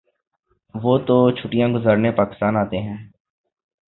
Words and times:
وہ 0.75 0.97
تو 1.07 1.17
چھٹیاں 1.31 1.67
گزارنے 1.69 2.11
پاکستان 2.11 2.57
آتے 2.57 2.77
ہیں۔ 2.77 2.97